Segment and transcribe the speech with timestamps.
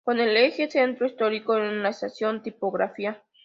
[0.03, 3.21] Con el eje Centro Histórico en la estación "Tipografía".